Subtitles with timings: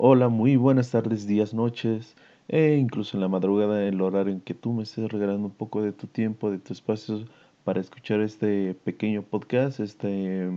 [0.00, 2.14] Hola, muy buenas tardes, días, noches,
[2.46, 5.82] e incluso en la madrugada, el horario en que tú me estés regalando un poco
[5.82, 7.24] de tu tiempo, de tu espacio
[7.64, 10.50] para escuchar este pequeño podcast, este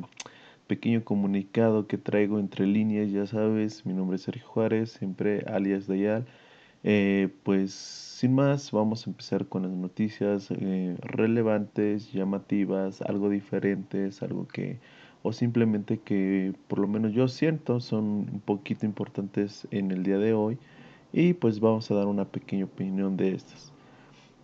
[0.67, 5.87] pequeño comunicado que traigo entre líneas, ya sabes, mi nombre es Sergio Juárez, siempre alias
[5.87, 6.27] Dayal.
[6.83, 14.21] Eh, pues sin más, vamos a empezar con las noticias eh, relevantes, llamativas, algo diferentes,
[14.21, 14.79] algo que
[15.23, 20.17] o simplemente que por lo menos yo siento son un poquito importantes en el día
[20.17, 20.57] de hoy
[21.13, 23.71] y pues vamos a dar una pequeña opinión de estas.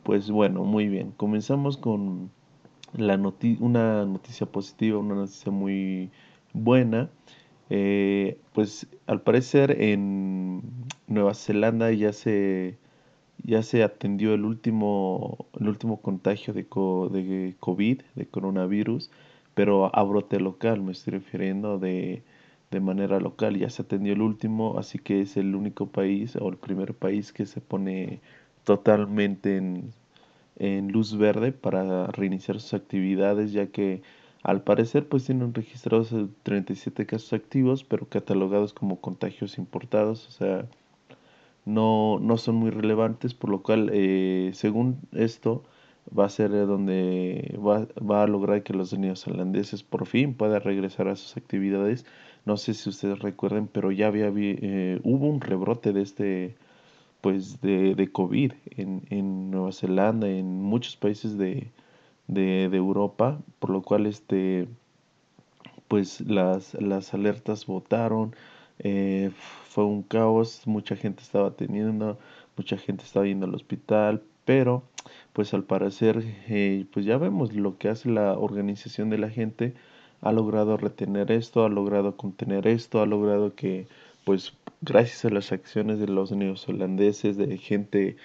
[0.03, 2.31] Pues bueno, muy bien, comenzamos con
[2.93, 6.11] la noti una noticia positiva, una noticia muy
[6.53, 7.09] buena.
[7.69, 10.61] Eh, pues al parecer en
[11.07, 12.77] Nueva Zelanda ya se
[13.43, 19.11] ya se atendió el último, el último contagio de, de COVID, de coronavirus,
[19.57, 22.21] pero a brote local, me estoy refiriendo de,
[22.69, 23.57] de manera local.
[23.57, 27.33] Ya se atendió el último, así que es el único país o el primer país
[27.33, 28.21] que se pone
[28.65, 29.93] totalmente en,
[30.57, 34.03] en luz verde para reiniciar sus actividades, ya que
[34.43, 36.13] al parecer pues tienen registrados
[36.43, 40.67] 37 casos activos, pero catalogados como contagios importados, o sea,
[41.65, 45.63] no, no son muy relevantes, por lo cual, eh, según esto,
[46.17, 51.07] va a ser donde va, va, a lograr que los neozelandeses por fin puedan regresar
[51.07, 52.05] a sus actividades.
[52.45, 56.55] No sé si ustedes recuerden, pero ya había, eh, hubo un rebrote de este,
[57.21, 61.71] pues, de, de COVID en, en, Nueva Zelanda, en muchos países de,
[62.27, 64.67] de, de Europa, por lo cual, este,
[65.87, 68.35] pues, las, las alertas votaron.
[68.79, 69.31] Eh,
[69.69, 72.17] fue un caos, mucha gente estaba teniendo,
[72.55, 74.83] mucha gente estaba yendo al hospital, pero
[75.33, 79.73] pues al parecer, eh, pues ya vemos lo que hace la organización de la gente,
[80.21, 83.87] ha logrado retener esto, ha logrado contener esto, ha logrado que
[84.23, 88.15] pues gracias a las acciones de los neozelandeses, de gente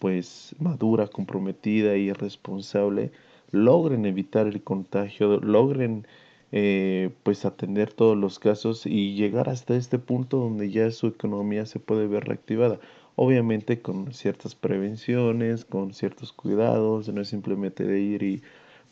[0.00, 3.10] pues madura, comprometida y responsable,
[3.50, 6.06] logren evitar el contagio, logren
[6.52, 11.64] eh, pues atender todos los casos y llegar hasta este punto donde ya su economía
[11.64, 12.80] se puede ver reactivada.
[13.22, 18.42] Obviamente con ciertas prevenciones, con ciertos cuidados, no es simplemente de ir y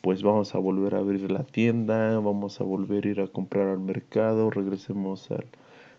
[0.03, 3.69] pues vamos a volver a abrir la tienda, vamos a volver a ir a comprar
[3.69, 5.47] al mercado, regresemos al,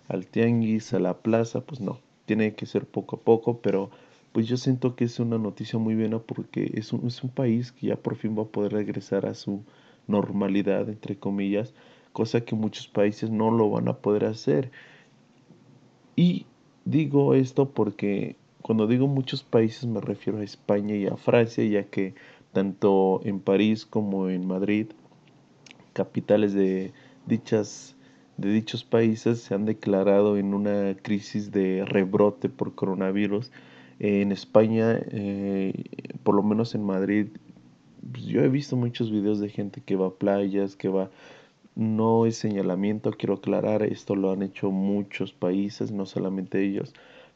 [0.10, 3.90] al tianguis, a la plaza, pues no, tiene que ser poco a poco, pero
[4.32, 7.72] pues yo siento que es una noticia muy buena porque es un, es un país
[7.72, 9.64] que ya por fin va a poder regresar a su
[10.06, 11.74] normalidad, entre comillas,
[12.14, 14.70] cosa que muchos países no lo van a poder hacer.
[16.16, 16.46] Y
[16.90, 21.84] digo esto porque cuando digo muchos países me refiero a España y a Francia, ya
[21.84, 22.16] que
[22.52, 24.88] tanto en París como en Madrid,
[25.94, 26.92] capitales de
[27.26, 27.96] dichas
[28.38, 33.52] de dichos países se han declarado en una crisis de rebrote por coronavirus.
[34.00, 35.74] En España, eh,
[36.24, 37.28] por lo menos en Madrid,
[38.12, 41.10] pues yo he visto muchos videos de gente que va a playas, que va...
[41.80, 46.94] No es señalamiento, quiero aclarar, esto lo han hecho muchos países, no solamente ellos.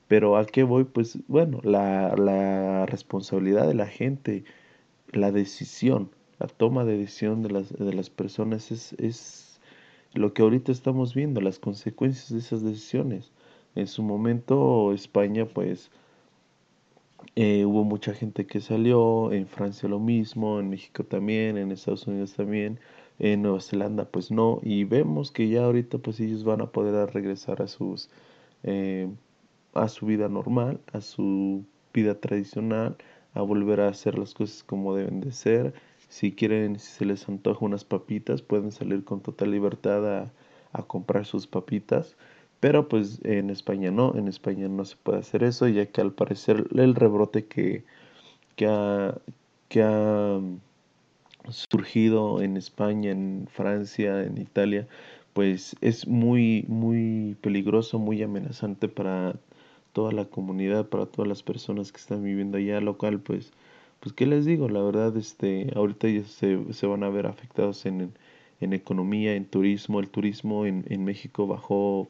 [0.09, 4.43] Pero a qué voy, pues bueno, la, la responsabilidad de la gente,
[5.13, 9.61] la decisión, la toma de decisión de las, de las personas es, es
[10.13, 13.31] lo que ahorita estamos viendo, las consecuencias de esas decisiones.
[13.75, 15.89] En su momento España pues
[17.35, 22.07] eh, hubo mucha gente que salió, en Francia lo mismo, en México también, en Estados
[22.07, 22.79] Unidos también,
[23.19, 27.13] en Nueva Zelanda pues no, y vemos que ya ahorita pues ellos van a poder
[27.13, 28.09] regresar a sus
[28.63, 29.09] eh,
[29.73, 32.95] a su vida normal, a su vida tradicional,
[33.33, 35.73] a volver a hacer las cosas como deben de ser.
[36.09, 40.33] Si quieren, si se les antoja unas papitas, pueden salir con total libertad a,
[40.73, 42.15] a comprar sus papitas.
[42.59, 46.13] Pero pues en España no, en España no se puede hacer eso, ya que al
[46.13, 47.83] parecer el rebrote que,
[48.55, 49.17] que, ha,
[49.69, 50.39] que ha
[51.49, 54.87] surgido en España, en Francia, en Italia,
[55.33, 59.35] pues es muy, muy peligroso, muy amenazante para
[59.93, 63.51] toda la comunidad, para todas las personas que están viviendo allá local, pues,
[63.99, 67.85] pues qué les digo, la verdad, este, ahorita ya se, se van a ver afectados
[67.85, 68.11] en,
[68.61, 72.09] en economía, en turismo, el turismo en, en México bajó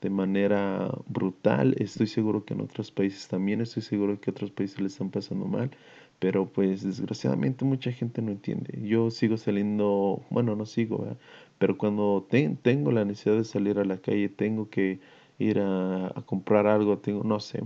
[0.00, 1.74] de manera brutal.
[1.78, 5.46] Estoy seguro que en otros países también, estoy seguro que otros países le están pasando
[5.46, 5.70] mal,
[6.18, 8.80] pero pues desgraciadamente mucha gente no entiende.
[8.82, 11.16] Yo sigo saliendo, bueno, no sigo,
[11.58, 12.26] pero cuando
[12.62, 15.00] tengo la necesidad de salir a la calle, tengo que
[15.38, 17.62] ir a, a, comprar algo, tengo, no sé,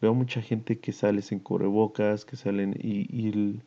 [0.00, 3.60] veo mucha gente que sale sin cubrebocas, que salen y, y,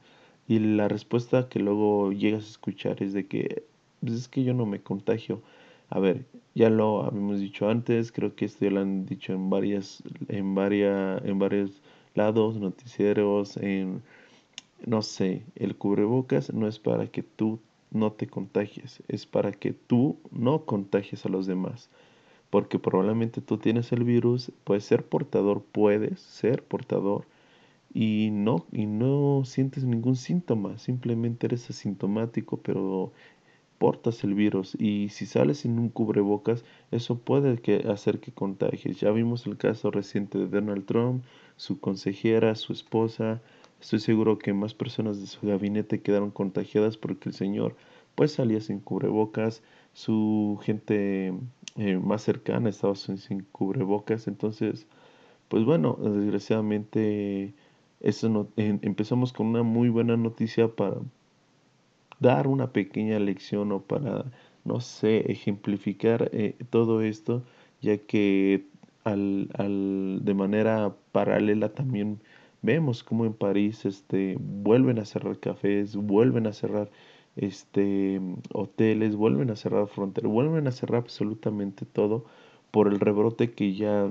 [0.48, 3.64] y la respuesta que luego llegas a escuchar es de que,
[4.02, 5.42] pues es que yo no me contagio
[5.90, 6.26] A ver,
[6.56, 10.56] ya lo habíamos dicho antes, creo que esto ya lo han dicho en varias, en
[10.56, 11.82] varias, en varios
[12.16, 14.04] lados, noticieros, en,
[14.86, 17.60] no sé, el cubrebocas no es para que tú
[17.92, 21.90] no te contagies, es para que tú no contagies a los demás.
[22.50, 27.26] Porque probablemente tú tienes el virus, puedes ser portador, puedes ser portador
[27.94, 33.12] y no, y no sientes ningún síntoma, simplemente eres asintomático, pero
[33.78, 39.00] portas el virus y si sales sin un cubrebocas, eso puede que hacer que contagies.
[39.00, 41.24] Ya vimos el caso reciente de Donald Trump,
[41.56, 43.42] su consejera, su esposa.
[43.82, 47.76] Estoy seguro que más personas de su gabinete quedaron contagiadas porque el señor
[48.16, 49.62] pues salía sin cubrebocas,
[49.94, 51.34] su gente
[51.76, 54.88] eh, más cercana estaba sin, cubrebocas, entonces
[55.50, 57.54] pues bueno, desgraciadamente
[58.00, 60.98] eso no, empezamos con una muy buena noticia para,
[62.20, 64.26] dar una pequeña lección o para,
[64.66, 67.44] no sé, ejemplificar eh, todo esto,
[67.82, 68.66] ya que
[69.04, 72.20] al, al, de manera paralela también
[72.62, 76.90] vemos como en París este, vuelven a cerrar cafés, vuelven a cerrar
[77.36, 78.20] este,
[78.54, 82.26] hoteles, vuelven a cerrar fronteras, vuelven a cerrar absolutamente todo
[82.72, 84.10] por el rebrote que ya,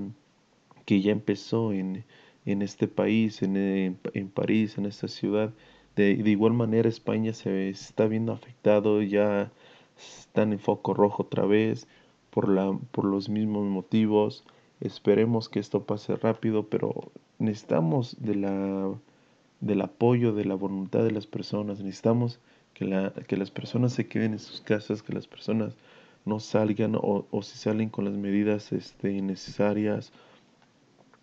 [0.84, 2.04] que ya empezó en,
[2.46, 5.52] en este país, en, en, en París, en esta ciudad.
[5.96, 9.50] De, de, igual manera España se está viendo afectado, ya
[9.98, 11.88] están en foco rojo otra vez
[12.30, 14.44] por, la, por los mismos motivos.
[14.80, 18.94] Esperemos que esto pase rápido, pero necesitamos de la,
[19.60, 21.80] del apoyo, de la voluntad de las personas.
[21.80, 22.40] Necesitamos
[22.74, 25.76] que, la, que las personas se queden en sus casas, que las personas
[26.24, 30.12] no salgan o, o si salen con las medidas este, necesarias.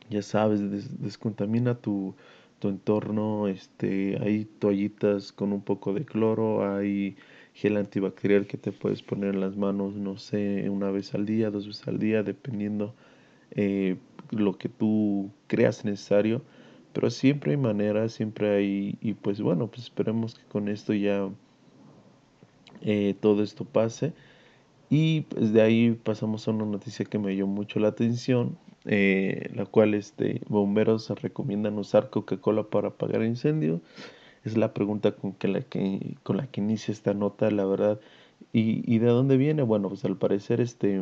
[0.09, 2.15] Ya sabes, des, descontamina tu,
[2.59, 7.17] tu entorno, este, hay toallitas con un poco de cloro, hay
[7.53, 11.51] gel antibacterial que te puedes poner en las manos, no sé, una vez al día,
[11.51, 12.95] dos veces al día, dependiendo
[13.55, 13.97] eh,
[14.31, 16.41] lo que tú creas necesario.
[16.93, 21.27] Pero siempre hay maneras, siempre hay, y pues bueno, pues esperemos que con esto ya
[22.81, 24.13] eh, todo esto pase.
[24.89, 29.49] Y pues de ahí pasamos a una noticia que me llamó mucho la atención, eh,
[29.55, 33.81] la cual este, bomberos recomiendan usar Coca-Cola para apagar incendios.
[34.43, 37.99] Es la pregunta con, que la que, con la que inicia esta nota, la verdad.
[38.51, 39.63] ¿Y, ¿Y de dónde viene?
[39.63, 41.01] Bueno, pues al parecer este,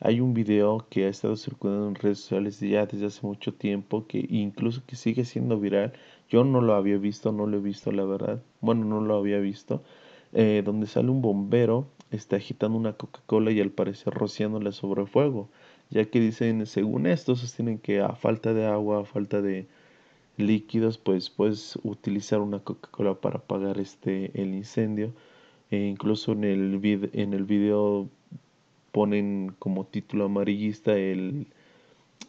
[0.00, 4.06] hay un video que ha estado circulando en redes sociales ya desde hace mucho tiempo,
[4.06, 5.92] que incluso que sigue siendo viral.
[6.28, 8.42] Yo no lo había visto, no lo he visto, la verdad.
[8.60, 9.82] Bueno, no lo había visto.
[10.32, 15.48] Eh, donde sale un bombero, está agitando una Coca-Cola y al parecer rociándola sobre fuego
[15.90, 19.66] ya que dicen, según esto, sostienen que a falta de agua, a falta de
[20.36, 25.12] líquidos, pues puedes utilizar una Coca-Cola para apagar este, el incendio.
[25.70, 28.08] E incluso en el, vid en el video
[28.96, 31.48] ponen como título amarillista el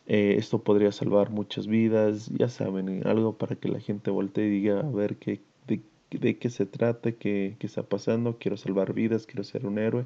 [0.06, 4.50] eh, esto podría salvar muchas vidas, ya saben, algo para que la gente voltee y
[4.50, 5.40] diga a ver qué,
[6.12, 10.06] de, qué se trata, qué, qué está pasando, quiero salvar vidas, quiero ser un héroe,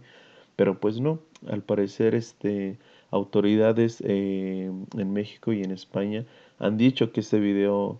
[0.55, 2.77] pero pues no, al parecer este
[3.09, 6.25] autoridades eh, en México y en España
[6.59, 7.99] han dicho que este video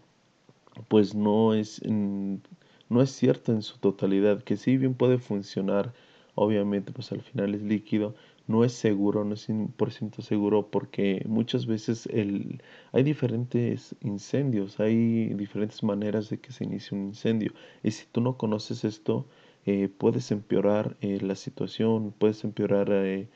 [0.88, 5.94] pues no es no es cierto en su totalidad que si bien puede funcionar
[6.36, 8.16] obviamente pues al final es líquido
[8.48, 12.62] no es seguro no es 100% seguro porque muchas veces el
[12.92, 17.54] hay diferentes incendios hay diferentes maneras de que se inicie un incendio.
[17.84, 19.26] Y si tú no conoces esto
[19.66, 23.28] eh, puedes empeorar eh, la situación puedes empeorar eh,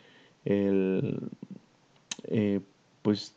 [0.45, 1.29] el,
[2.25, 2.61] eh,
[3.01, 3.35] pues,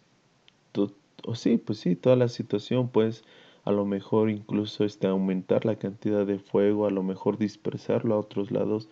[1.25, 3.25] o sí, pues sí, toda la situación, pues,
[3.65, 8.19] a lo mejor incluso este, aumentar la cantidad de fuego, a lo mejor dispersarlo a
[8.21, 8.89] otros lados,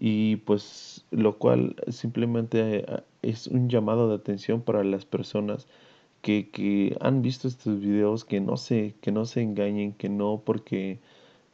[0.00, 5.68] y pues, lo cual simplemente eh, es un llamado de atención para las personas
[6.22, 10.42] que, que han visto estos videos, que no se, que no se engañen, que no
[10.44, 11.00] porque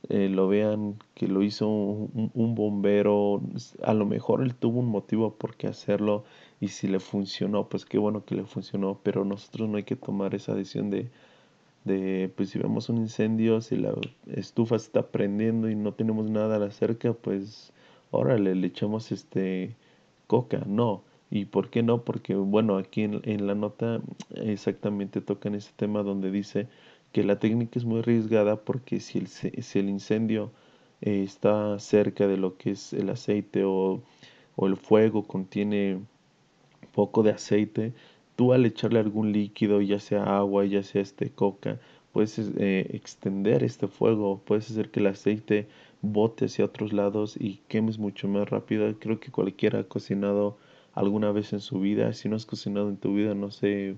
[0.09, 3.43] eh, lo vean que lo hizo un, un, bombero,
[3.83, 6.25] a lo mejor él tuvo un motivo por qué hacerlo
[6.61, 9.97] y si le funcionó, pues qué bueno que le funcionó, pero nosotros no hay que
[9.97, 11.11] tomar esa decisión de,
[11.85, 13.95] de pues si vemos un incendio, si la
[14.33, 17.73] estufa está prendiendo y no tenemos nada a la cerca, pues
[18.11, 19.77] órale, le echamos este
[20.27, 21.05] coca, no.
[21.31, 22.05] ¿Y por qué no?
[22.05, 24.01] Porque bueno, aquí en, en la nota
[24.37, 26.69] exactamente tocan ese tema donde dice
[27.13, 30.53] que la técnica es muy arriesgada porque si el, si el incendio
[31.01, 34.03] eh, está cerca de lo que es el aceite o,
[34.57, 36.01] o, el fuego contiene
[36.93, 37.93] poco de aceite,
[38.37, 41.81] tú al echarle algún líquido, ya sea agua, ya sea este coca,
[42.13, 45.69] puedes eh, extender este fuego, puedes hacer que el aceite
[46.13, 48.93] bote hacia otros lados y quemes mucho más rápido.
[48.99, 50.57] Creo que cualquiera ha cocinado
[50.95, 52.13] alguna vez en su vida.
[52.13, 53.97] Si no has cocinado en tu vida, no sé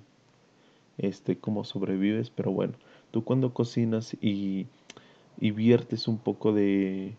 [0.98, 2.74] este, cómo sobrevives, pero bueno,
[3.10, 4.66] tú cuando cocinas y,
[5.40, 7.16] y viertes un poco de,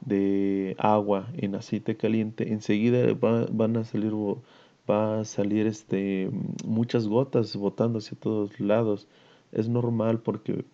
[0.00, 4.12] de agua en aceite caliente, enseguida van a salir
[4.90, 6.30] va a salir este
[6.64, 9.06] muchas gotas botando hacia todos lados.
[9.52, 10.64] Es normal porque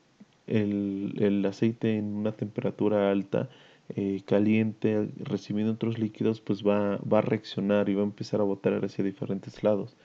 [0.49, 3.49] el, el aceite en una temperatura alta,
[3.97, 8.45] eh, caliente, recibiendo otros líquidos, pues va, va a reaccionar y va a empezar a
[8.45, 9.97] botar hacia diferentes lados.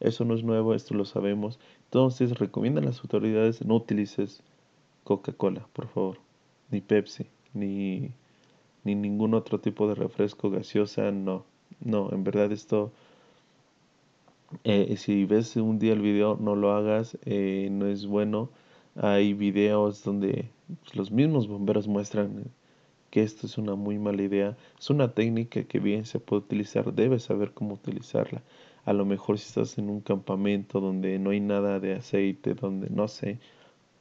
[0.00, 1.58] Eso no es nuevo, esto lo sabemos.
[1.84, 4.42] Entonces recomiendan las autoridades no utilices
[5.04, 6.18] Coca-Cola, por favor,
[6.70, 8.10] ni Pepsi, ni,
[8.84, 11.44] ni ningún otro tipo de refresco gaseosa, no.
[11.80, 12.92] No, en verdad esto,
[14.64, 18.50] eh, si ves un día el video, no lo hagas, eh, no es bueno.
[18.96, 20.50] Hay videos donde
[20.82, 22.50] pues, los mismos bomberos muestran
[23.10, 24.56] que esto es una muy mala idea.
[24.78, 28.42] Es una técnica que bien se puede utilizar, debes saber cómo utilizarla.
[28.84, 32.90] A lo mejor si estás en un campamento donde no hay nada de aceite, donde
[32.90, 33.38] no sé,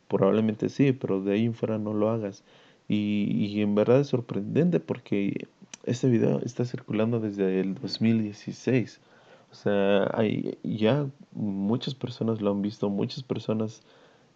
[0.07, 2.43] probablemente sí, pero de ahí en fuera no lo hagas.
[2.87, 5.47] Y, y en verdad es sorprendente porque
[5.85, 9.01] este video está circulando desde el 2016.
[9.51, 13.83] O sea, hay, ya muchas personas lo han visto, muchas personas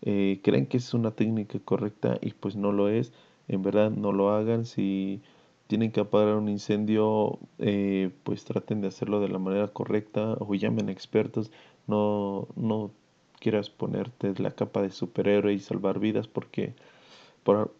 [0.01, 3.13] eh, creen que es una técnica correcta y pues no lo es.
[3.47, 4.65] En verdad no lo hagan.
[4.65, 5.21] Si
[5.67, 10.53] tienen que apagar un incendio, eh, pues traten de hacerlo de la manera correcta o
[10.55, 11.51] llamen a expertos.
[11.87, 12.91] No, no
[13.39, 16.73] quieras ponerte la capa de superhéroe y salvar vidas porque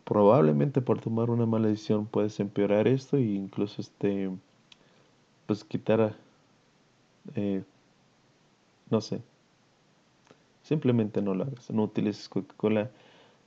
[0.04, 4.30] probablemente por tomar una mala decisión puedes empeorar esto e incluso este
[5.48, 6.16] pues quitar
[7.34, 7.64] eh,
[8.92, 9.22] no sé
[10.66, 11.70] simplemente no lo hagas.
[11.72, 12.92] No utilices Coca-Cola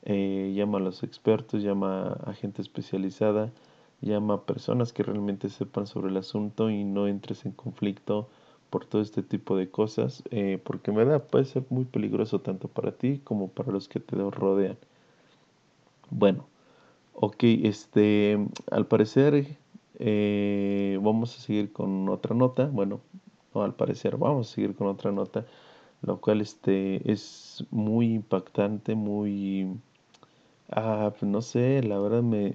[0.04, 3.50] eh, llama a los expertos llama a gente especializada
[4.00, 8.28] llama a personas que realmente sepan sobre el asunto y no entres en conflicto
[8.70, 12.68] por todo este tipo de cosas, eh, porque en verdad puede ser muy peligroso tanto
[12.68, 14.76] para ti como para los que te rodean.
[16.10, 16.46] Bueno,
[17.14, 18.38] ok, este,
[18.70, 19.56] al parecer
[19.98, 23.00] eh, vamos a seguir con otra nota, bueno,
[23.54, 25.46] no al parecer, vamos a seguir con otra nota,
[26.02, 29.68] lo cual este, es muy impactante, muy
[30.70, 32.54] Ah, pues no sé, la verdad me,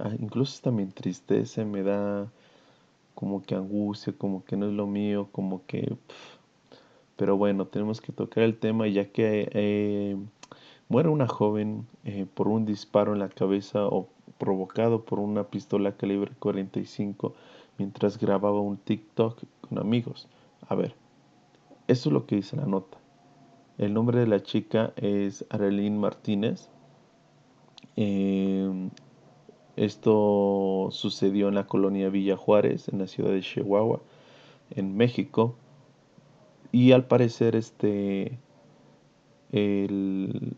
[0.00, 2.30] ah, incluso hasta me entristece, me da
[3.14, 5.96] como que angustia, como que no es lo mío, como que...
[7.16, 10.16] Pero bueno, tenemos que tocar el tema ya que eh,
[10.88, 15.92] muere una joven eh, por un disparo en la cabeza o provocado por una pistola
[15.96, 17.34] calibre 45
[17.78, 20.28] mientras grababa un TikTok con amigos.
[20.68, 20.94] A ver,
[21.90, 22.98] eso es lo que dice la nota.
[23.78, 26.68] El nombre de la chica es Arlene Martínez
[27.96, 28.90] Em,
[29.76, 34.00] esto sucedió en la colonia Villa Juárez, en la ciudad de Chihuahua,
[34.70, 35.54] en México.
[36.72, 38.38] Y al parecer, este,
[39.52, 40.56] el,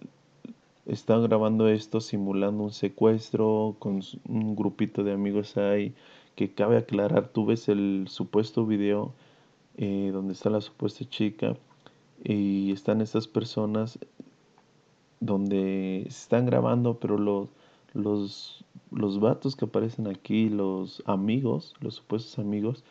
[0.86, 5.94] están grabando esto simulando un secuestro con un grupito de amigos ahí.
[6.36, 9.12] Que cabe aclarar, tú ves el supuesto video
[9.76, 11.56] eh, donde está la supuesta chica
[12.22, 13.98] y están estas personas
[15.20, 17.48] donde están grabando, pero los,
[17.94, 22.84] los, los vatos que aparecen aquí, los amigos, los supuestos amigos,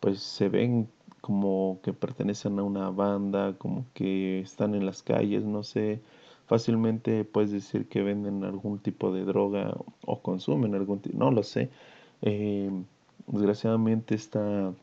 [0.00, 0.88] pues se ven
[1.20, 6.02] como que pertenecen a una banda, como que están en las calles, no sé,
[6.46, 9.74] fácilmente puedes decir que venden algún tipo de droga
[10.04, 11.70] o consumen algún tipo, no lo sé.
[12.22, 12.70] Eh,
[13.26, 14.74] desgraciadamente esta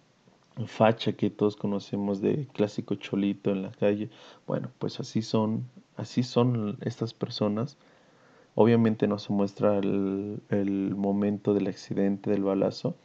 [0.65, 4.10] facha que todos conocemos de clásico cholito en la calle,
[4.48, 5.65] bueno, pues así son
[6.01, 7.77] así son estas personas.
[8.55, 12.96] Obviamente no se muestra el, momento del accidente del balazo,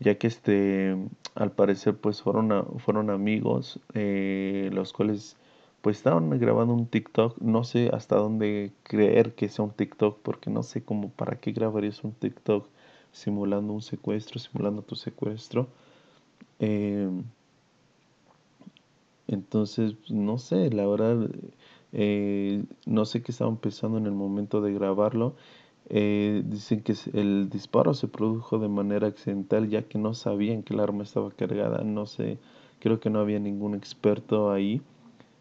[0.00, 0.96] ya que este,
[1.34, 5.36] al parecer pues fueron, fueron amigos, eh, los cuales
[5.80, 10.50] pues estaban grabando un TikTok, no sé hasta dónde creer que sea un TikTok, porque
[10.50, 12.66] no sé cómo para qué grabarías un TikTok
[13.12, 15.68] simulando un secuestro, simulando tu secuestro.
[16.58, 17.08] Eh,
[19.26, 21.28] entonces, no sé, la verdad,
[21.92, 25.34] eh, no sé qué estaban pensando en el momento de grabarlo.
[25.90, 30.74] Eh, dicen que el disparo se produjo de manera accidental ya que no sabían que
[30.74, 31.82] el arma estaba cargada.
[31.84, 32.38] No sé,
[32.80, 34.82] creo que no había ningún experto ahí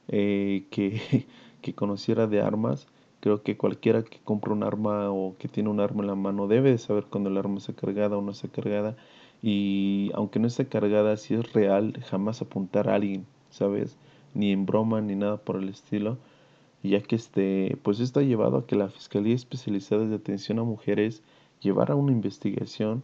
[0.08, 1.27] eh, que,
[1.62, 2.88] que conociera de armas.
[3.22, 6.48] Creo que cualquiera que compra un arma o que tiene un arma en la mano
[6.48, 8.98] debe de saber cuando el arma está cargada o no está cargada.
[9.44, 13.98] Y aunque no esté cargada, si es real, jamás apuntar a alguien, ¿sabes?
[14.34, 16.18] Ni en broma ni nada por el estilo
[16.90, 20.64] ya que este, pues esto ha llevado a que la Fiscalía Especializada de Atención a
[20.64, 21.24] Mujeres
[21.62, 23.04] llevar a una investigación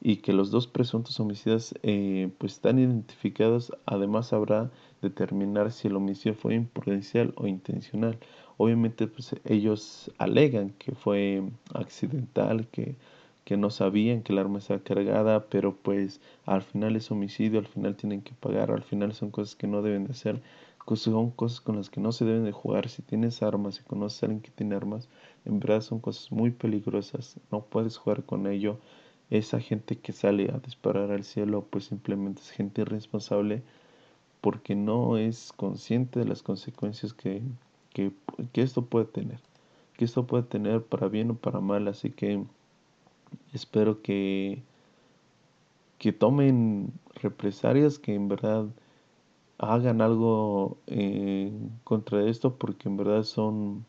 [0.00, 3.72] y que los dos presuntos homicidas eh, pues están identificados.
[3.84, 4.70] Además habrá
[5.02, 8.18] determinar si el homicidio fue imprudencial o intencional.
[8.58, 11.42] Obviamente pues ellos alegan que fue
[11.74, 12.94] accidental, que,
[13.46, 17.68] que no sabían que el arma estaba cargada, pero pues al final es homicidio, al
[17.68, 20.42] final tienen que pagar, al final son cosas que no deben de hacer,
[20.96, 22.88] son cosas con las que no se deben de jugar.
[22.88, 25.08] Si tienes armas, si conoces alguien que tiene armas,
[25.44, 28.80] en verdad son cosas muy peligrosas, no puedes jugar con ello
[29.30, 33.62] esa gente que sale a disparar al cielo pues simplemente es gente irresponsable
[34.40, 37.42] porque no es consciente de las consecuencias que,
[37.92, 38.12] que,
[38.54, 39.40] esto puede tener
[39.96, 42.44] que esto puede tener para bien o para mal así que
[43.52, 44.62] espero que
[45.98, 48.66] que tomen represalias que en verdad
[49.58, 50.78] hagan algo
[51.84, 53.86] contra esto porque en verdad son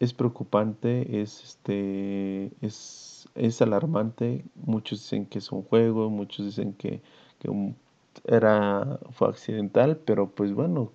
[0.00, 4.44] es preocupante es este es es alarmante.
[4.56, 7.00] Muchos dicen que es un juego, muchos dicen que,
[8.24, 10.92] era, fue accidental, pero pues bueno,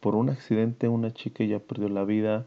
[0.00, 2.46] por un accidente una chica ya perdió la vida,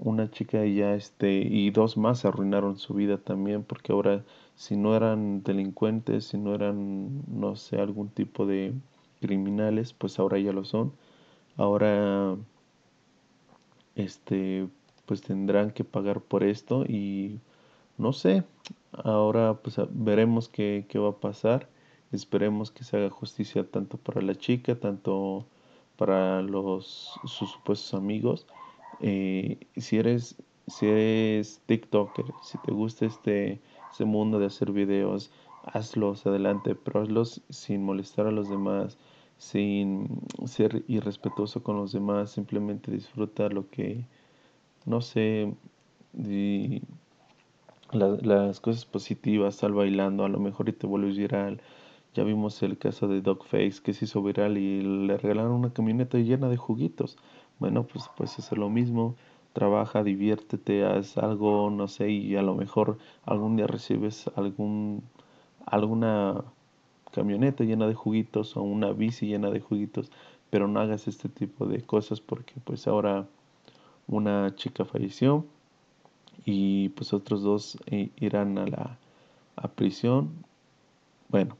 [0.00, 4.24] una chica ya este, y dos más arruinaron su vida también, porque ahora
[4.56, 8.74] si no eran delincuentes, si no eran, no sé, algún tipo de
[9.20, 10.92] criminales, pues ahora ya lo son.
[11.56, 12.36] Ahora,
[13.94, 14.68] este,
[15.06, 17.40] pues tendrán que pagar por esto y
[17.98, 18.44] no sé,
[18.92, 21.68] ahora pues veremos qué, qué, va a pasar.
[22.12, 25.46] Esperemos que se haga justicia tanto para la chica, tanto
[25.96, 28.46] para los sus supuestos amigos.
[29.00, 30.36] Eh, si eres
[30.70, 35.30] si eres TikToker, si te gusta este, este mundo de hacer videos,
[35.64, 38.98] hazlos adelante, pero hazlos sin molestar a los demás,
[39.36, 44.04] sin ser irrespetuoso con los demás, simplemente disfruta lo que,
[44.86, 45.52] no sé,
[46.16, 46.82] y
[47.92, 51.60] las cosas positivas, sal bailando, a lo mejor y te vuelves viral.
[52.14, 56.18] Ya vimos el caso de Dogface que se hizo viral y le regalaron una camioneta
[56.18, 57.16] llena de juguitos.
[57.60, 59.14] Bueno, pues puedes hacer lo mismo.
[59.52, 65.02] Trabaja, diviértete, haz algo, no sé, y a lo mejor algún día recibes algún
[65.66, 66.42] alguna
[67.12, 70.10] camioneta llena de juguitos o una bici llena de juguitos,
[70.50, 73.26] pero no hagas este tipo de cosas porque pues ahora
[74.08, 75.44] una chica falleció
[76.44, 78.98] y pues otros dos eh, irán a la
[79.56, 80.30] a prisión.
[81.28, 81.56] Bueno,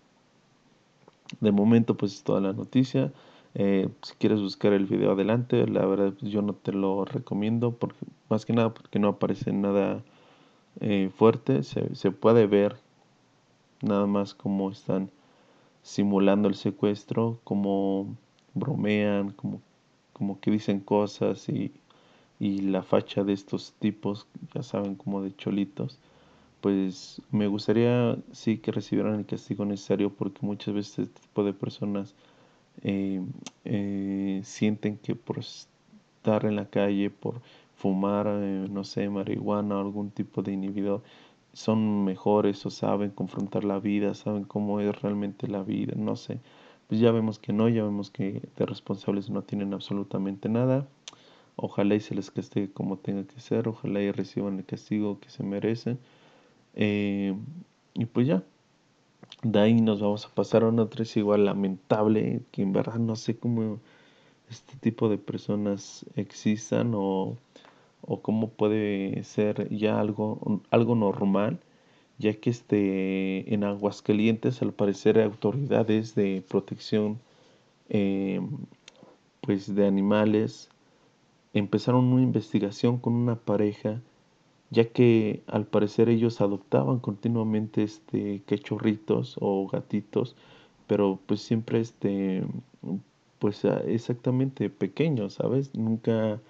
[1.40, 3.12] de momento pues es toda la noticia.
[3.54, 7.72] Eh, si quieres buscar el video adelante, la verdad pues, yo no te lo recomiendo
[7.72, 10.02] porque más que nada porque no aparece nada
[10.80, 11.62] eh, fuerte.
[11.62, 12.76] Se, se puede ver
[13.82, 15.10] nada más cómo están
[15.82, 18.16] simulando el secuestro, cómo
[18.54, 19.60] bromean, como,
[20.12, 21.72] como que dicen cosas y
[22.40, 25.98] y la facha de estos tipos, ya saben, como de cholitos,
[26.62, 31.52] pues me gustaría sí que recibieran el castigo necesario porque muchas veces este tipo de
[31.52, 32.14] personas
[32.82, 33.22] eh,
[33.64, 37.40] eh, sienten que por estar en la calle, por
[37.76, 41.02] fumar, eh, no sé, marihuana o algún tipo de inhibidor,
[41.52, 46.40] son mejores o saben confrontar la vida, saben cómo es realmente la vida, no sé.
[46.88, 50.88] Pues ya vemos que no, ya vemos que de responsables no tienen absolutamente nada.
[51.56, 55.30] Ojalá y se les castigue como tenga que ser, ojalá y reciban el castigo que
[55.30, 55.98] se merecen.
[56.74, 57.34] Eh,
[57.94, 58.42] y pues ya,
[59.42, 63.16] de ahí nos vamos a pasar a una es igual lamentable, que en verdad no
[63.16, 63.80] sé cómo
[64.50, 67.36] este tipo de personas existan o,
[68.02, 71.60] o cómo puede ser ya algo, algo normal,
[72.18, 77.18] ya que este, en Aguascalientes al parecer autoridades de protección
[77.88, 78.40] eh,
[79.40, 80.70] pues de animales.
[81.54, 84.00] Empezaron una investigación con una pareja,
[84.70, 90.36] ya que al parecer ellos adoptaban continuamente este cachorritos o gatitos,
[90.86, 92.44] pero pues siempre este
[93.38, 95.74] pues exactamente pequeños, ¿sabes?
[95.74, 96.40] Nunca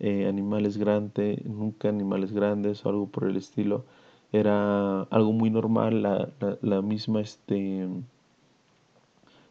[0.00, 3.84] eh, animales grandes, nunca animales grandes o algo por el estilo.
[4.32, 6.28] Era algo muy normal, la,
[6.62, 7.88] la, misma este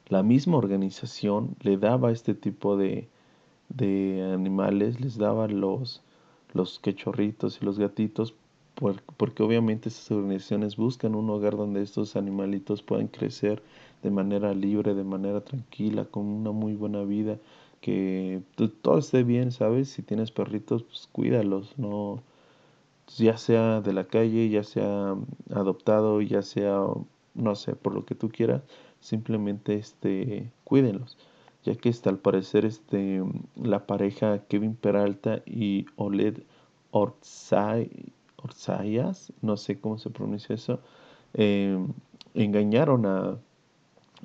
[0.08, 3.10] la misma organización le daba este tipo de,
[3.70, 6.02] de animales les daban los,
[6.54, 8.34] los quechorritos y los gatitos
[9.18, 13.64] porque obviamente estas organizaciones buscan un hogar donde estos animalitos puedan crecer
[14.04, 17.40] de manera libre, de manera tranquila, con una muy buena vida,
[17.82, 18.42] que
[18.82, 19.90] todo esté bien, ¿sabes?
[19.90, 22.22] Si tienes perritos, pues cuídalos, no
[23.18, 25.16] ya sea de la calle, ya sea
[25.52, 26.82] adoptado, ya sea
[27.34, 28.64] no sé, por lo que tú quieras,
[29.00, 31.18] simplemente este cuídenlos
[31.68, 33.22] ya que está al parecer este,
[33.56, 36.44] la pareja Kevin Peralta y Oled
[36.92, 37.90] Orzai,
[38.38, 40.80] Orsayas, no sé cómo se pronuncia eso,
[41.34, 41.78] eh,
[42.34, 43.38] engañaron a,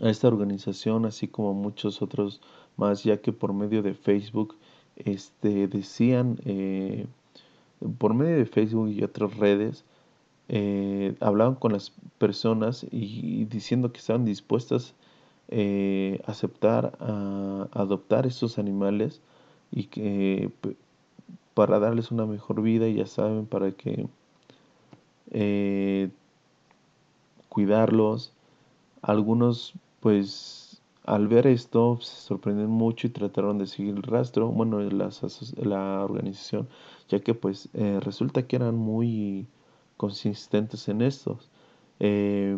[0.01, 2.41] a esta organización, así como muchos otros
[2.77, 4.57] más, ya que por medio de Facebook
[4.97, 7.07] este, decían, eh,
[7.99, 9.85] por medio de Facebook y otras redes,
[10.49, 14.95] eh, hablaban con las personas y, diciendo que estaban dispuestas
[15.53, 19.21] eh, aceptar, a, adoptar estos animales
[19.71, 20.51] y que
[21.55, 24.09] para darles una mejor vida, ya saben, para que
[27.49, 28.33] cuidarlos.
[29.03, 30.63] Algunos pues
[31.05, 36.69] al ver esto se sorprendieron mucho y trataron de seguir el rastro, bueno, la organización,
[37.09, 39.47] ya que pues eh, resulta que eran muy
[39.97, 41.51] consistentes en estos.
[42.01, 42.57] Eh,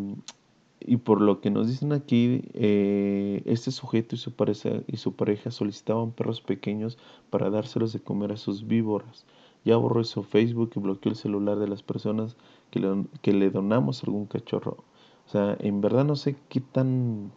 [0.86, 5.14] y por lo que nos dicen aquí, eh, este sujeto y su, pareja, y su
[5.14, 6.98] pareja solicitaban perros pequeños
[7.30, 9.24] para dárselos de comer a sus víboras.
[9.64, 12.36] Ya borró su Facebook y bloqueó el celular de las personas
[12.70, 14.84] que le, que le donamos algún cachorro.
[15.26, 17.32] O sea, en verdad no sé qué tan...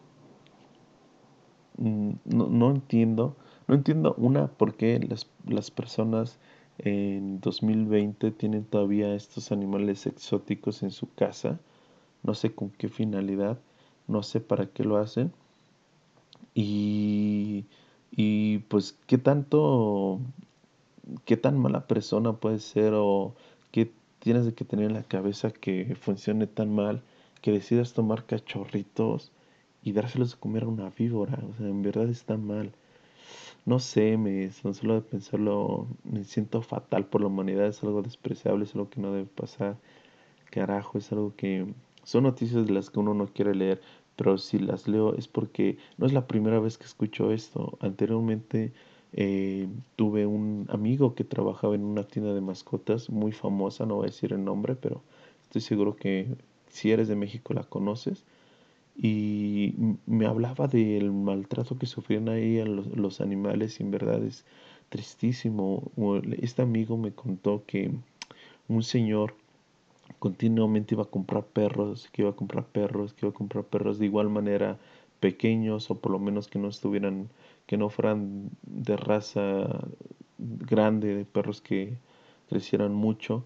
[1.77, 3.35] Mm, no, no entiendo.
[3.67, 6.39] No entiendo, una, por qué las, las personas
[6.79, 11.59] en 2020 tienen todavía estos animales exóticos en su casa.
[12.27, 13.59] No sé con qué finalidad.
[14.07, 15.33] No sé para qué lo hacen.
[16.53, 17.65] Y,
[18.11, 20.19] y pues qué tanto,
[21.25, 23.33] qué tan mala persona puede ser o
[23.71, 27.01] qué tienes que tener en la cabeza que funcione tan mal
[27.41, 29.31] que decidas tomar cachorritos
[29.83, 31.39] y dárselos a comer a una víbora.
[31.49, 32.73] O sea, en verdad está mal.
[33.65, 37.67] No sé, me, solo de pensarlo, me siento fatal por la humanidad.
[37.67, 39.77] Es algo despreciable, es algo que no debe pasar.
[40.51, 41.67] Carajo, es algo que...
[42.07, 43.81] Son noticias de las que uno no quiere leer,
[44.15, 47.77] pero si las leo es porque no es la primera vez que escucho esto.
[47.81, 48.71] Anteriormente
[49.11, 49.67] eh,
[49.97, 54.11] tuve un amigo que trabajaba en una tienda de mascotas muy famosa, no voy a
[54.11, 55.01] decir el nombre, pero
[55.43, 56.29] estoy seguro que
[56.69, 58.23] si eres de México la conoces,
[58.95, 64.45] y me hablaba del maltrato que sufrían ahí los, los, animales y en verdad es
[64.87, 65.91] tristísimo.
[66.41, 67.91] Este amigo me contó que
[68.69, 69.35] un señor
[70.19, 73.99] continuamente iba a comprar perros, que iba a comprar perros, que iba a comprar perros
[73.99, 74.77] de igual manera
[75.19, 77.29] pequeños o por lo menos que no estuvieran,
[77.65, 79.67] que no fueran de raza
[80.37, 81.97] grande, de perros que
[82.49, 83.43] crecieran mucho.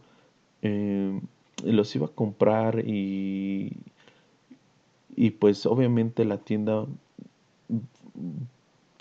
[0.62, 1.20] Eh,
[1.64, 3.78] los iba a comprar y,
[5.16, 6.86] y pues obviamente la tienda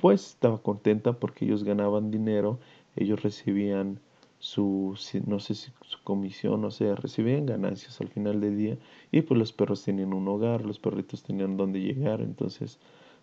[0.01, 2.59] pues estaba contenta porque ellos ganaban dinero,
[2.97, 4.01] ellos recibían
[4.41, 8.79] su, no sé si su comisión, o sea, recibían ganancias al final del día
[9.13, 12.79] y pues los perros tenían un hogar, los perritos tenían donde llegar, entonces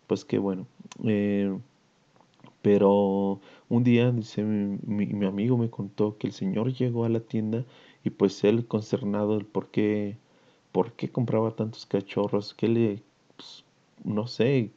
[0.07, 0.67] pues qué bueno.
[1.03, 1.57] Eh,
[2.61, 7.19] pero un día, dice mi, mi, amigo me contó que el señor llegó a la
[7.21, 7.65] tienda
[8.03, 10.17] y pues él consternado el por qué,
[10.71, 13.03] por qué compraba tantos cachorros, qué le,
[13.37, 13.63] pues,
[14.03, 14.71] no sé,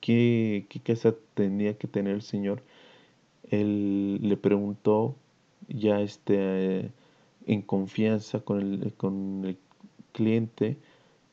[0.00, 2.62] qué, qué casa tenía que tener el señor.
[3.50, 5.16] Él le preguntó
[5.68, 6.90] ya este,
[7.46, 9.58] en confianza con el, con el
[10.12, 10.78] cliente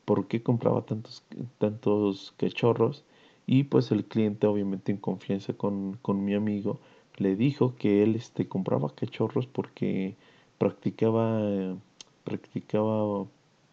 [0.04, 1.24] por qué compraba tantos,
[1.58, 3.04] tantos cachorros
[3.46, 6.78] y pues el cliente obviamente en confianza con, con mi amigo
[7.16, 10.16] le dijo que él este, compraba cachorros porque
[10.58, 11.76] practicaba,
[12.24, 13.26] practicaba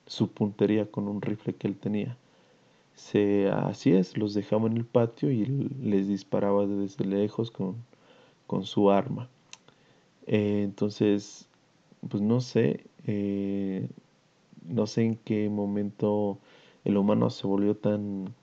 [0.05, 2.17] su puntería con un rifle que él tenía.
[2.95, 7.75] Se, así es, los dejaba en el patio y les disparaba desde lejos con,
[8.47, 9.29] con su arma.
[10.27, 11.47] Eh, entonces,
[12.09, 13.89] pues no sé, eh,
[14.67, 16.39] no sé en qué momento
[16.85, 18.33] el humano se volvió tan,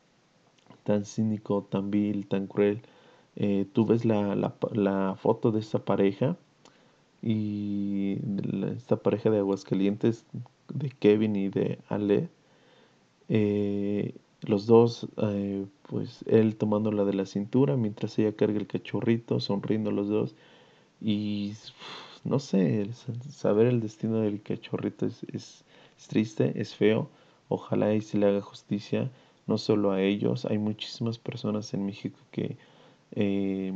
[0.85, 2.83] tan cínico, tan vil, tan cruel.
[3.37, 6.37] Eh, tú ves la, la, la, foto de esta pareja
[7.23, 8.19] y
[8.77, 10.27] esta pareja de Aguascalientes,
[10.73, 12.29] de Kevin y de Ale,
[14.43, 15.09] los dos,
[15.89, 20.35] pues él tomándola de la cintura mientras ella carga el cachorrito, sonriendo los dos.
[21.01, 21.55] Y
[22.25, 22.91] no sé,
[23.31, 25.65] saber el destino del cachorrito es, es,
[26.09, 27.11] triste, es feo.
[27.49, 29.11] Ojalá y se le haga justicia,
[29.47, 32.57] no solo a ellos, hay muchísimas personas en México que
[33.13, 33.73] eh,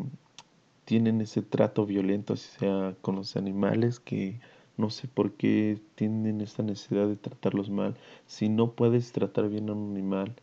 [0.84, 4.38] tienen ese trato violento, sea con los animales, que
[4.76, 7.96] no sé por qué tienen esta necesidad de tratarlos mal.
[8.26, 10.34] Si no puedes tratar bien a un animal,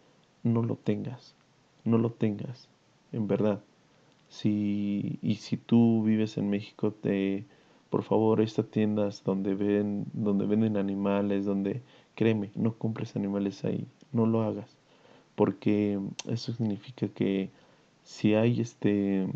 [0.44, 1.36] no lo tengas,
[1.86, 2.67] no lo tengas,
[3.12, 3.62] en verdad.
[4.32, 7.46] Si, y si tú vives en México, te,
[7.89, 11.82] por favor, estas tiendas donde, ven, donde venden animales, donde,
[12.15, 14.78] créeme, no compres animales ahí, no lo hagas,
[15.36, 17.50] porque eso significa que
[18.04, 19.28] si hay este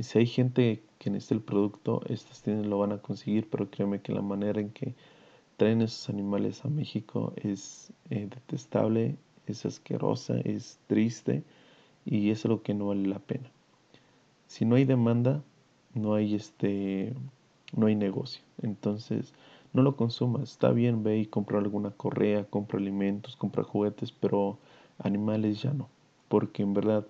[0.00, 4.00] si hay gente que necesita el producto, estas tiendas lo van a conseguir, pero créeme
[4.00, 4.94] que la manera en que
[5.56, 11.42] traen esos animales a México es eh, detestable, es asquerosa, es triste
[12.04, 13.50] y es lo que no vale la pena.
[14.52, 15.42] Si no hay demanda,
[15.94, 17.14] no hay este
[17.74, 18.42] no hay negocio.
[18.60, 19.32] Entonces,
[19.72, 20.42] no lo consumas.
[20.42, 24.58] Está bien, ve y compra alguna correa, compra alimentos, compra juguetes, pero
[24.98, 25.88] animales ya no.
[26.28, 27.06] Porque en verdad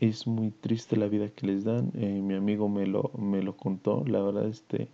[0.00, 1.92] es muy triste la vida que les dan.
[1.94, 4.88] Eh, mi amigo me lo, me lo contó, la verdad, este,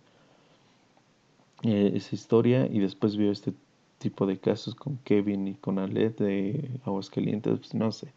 [1.63, 2.67] eh, esa historia.
[2.67, 3.53] Y después vio este
[3.97, 7.57] tipo de casos con Kevin y con Alet de Aguascalientes.
[7.57, 8.13] Pues no sé.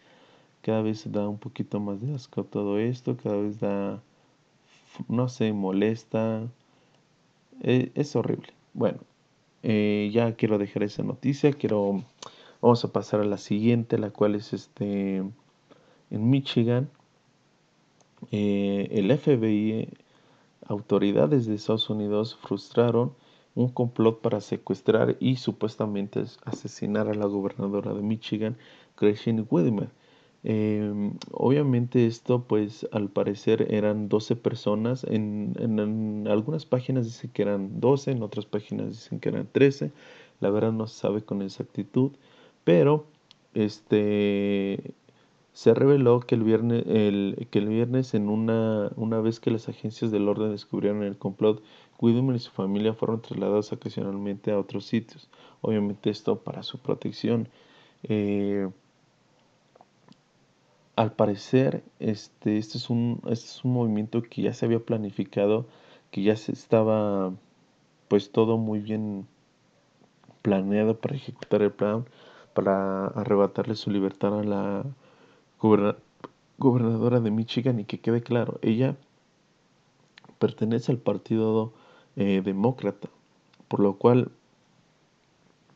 [0.63, 3.17] Cada vez da un poquito más de asco todo esto.
[3.17, 4.01] Cada vez da,
[5.09, 6.49] no sé, molesta.
[7.63, 8.49] Eh, es horrible.
[8.73, 8.99] Bueno,
[9.63, 11.53] eh, ya quiero dejar esa noticia.
[11.53, 12.05] Quiero.
[12.61, 15.25] Vamos a pasar a la siguiente, la cual es este.
[16.11, 16.91] En Michigan,
[18.31, 19.89] eh, el FBI,
[20.67, 23.15] autoridades de Estados Unidos, frustraron
[23.55, 28.57] un complot para secuestrar y supuestamente asesinar a la gobernadora de Michigan,
[28.97, 29.91] Gretchen Whitmer.
[30.45, 37.43] Em, obviamente esto pues al parecer eran 12 personas, en, en, algunas páginas dicen que
[37.43, 39.93] eran 12, en otras páginas dicen que eran 13,
[40.41, 42.11] la verdad no se sabe con exactitud,
[42.65, 43.07] pero
[43.55, 44.95] este
[45.53, 49.69] se reveló que el viernes, el, que el viernes en una, una vez que las
[49.69, 51.63] agencias del orden descubrieron el complot,
[52.01, 55.29] Whitmer y su familia fueron trasladados ocasionalmente a otros sitios,
[55.61, 57.49] obviamente esto para su protección.
[58.05, 58.69] Eh,
[60.97, 65.67] al parecer, este, este, es un, este es un movimiento que ya se había planificado,
[66.11, 67.33] que ya se estaba,
[68.09, 69.27] pues todo muy bien
[70.43, 72.05] planeado para ejecutar el plan,
[72.55, 74.85] para arrebatarle su libertad a la
[76.59, 78.97] gobernadora de Michigan y que quede claro, ella
[80.39, 81.73] pertenece al partido
[82.17, 83.09] eh, demócrata,
[83.69, 84.33] por lo cual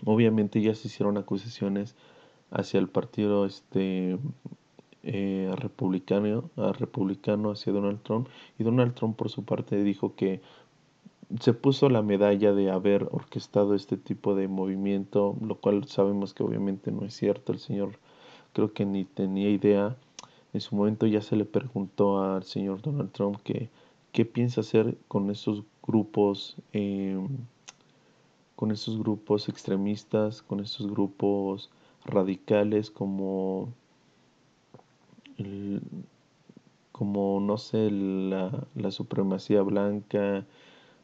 [0.05, 1.95] obviamente ya se hicieron acusaciones
[2.51, 4.19] hacia el partido este
[5.09, 10.41] eh, republicano, a republicano hacia Donald Trump y Donald Trump por su parte dijo que
[11.41, 16.43] se puso la medalla de haber orquestado este tipo de movimiento, lo cual sabemos que
[16.43, 17.53] obviamente no es cierto.
[17.53, 17.99] El señor
[18.53, 19.97] creo que ni tenía idea.
[20.53, 23.71] En su momento ya se le preguntó al señor Donald Trump que
[24.11, 27.29] qué piensa hacer con esos grupos, em,
[28.57, 31.71] con esos grupos extremistas, con esos grupos
[32.05, 33.69] radicales como
[36.93, 40.47] como no sé, la, la supremacía blanca,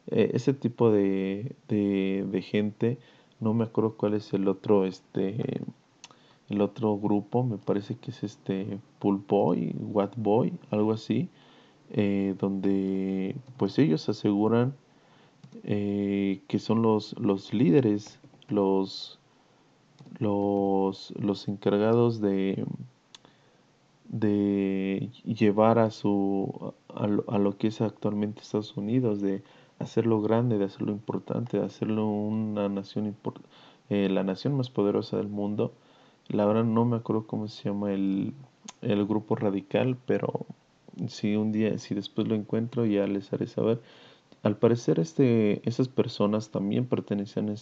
[0.07, 2.97] eh, ese tipo de, de, de, gente,
[3.39, 5.61] no me acuerdo cuál es el otro, este,
[6.49, 11.29] el otro grupo, me parece que es este Pool Boy, What Boy, algo así,
[11.91, 14.75] eh, donde pues ellos aseguran
[15.63, 18.19] eh, que son los, los líderes,
[18.49, 19.19] los,
[20.19, 22.65] los, los encargados de,
[24.13, 29.41] de llevar a su a lo, que es actualmente Estados Unidos, de
[29.79, 33.15] hacerlo grande, de hacerlo importante, de hacerlo una nación
[33.89, 35.73] eh, la nación más poderosa del mundo.
[36.27, 38.33] La verdad no me acuerdo cómo se llama el,
[38.81, 40.45] el grupo radical, pero
[41.07, 43.81] si un día, si después lo encuentro ya les haré saber.
[44.43, 47.53] Al parecer este, esas personas también pertenecían a,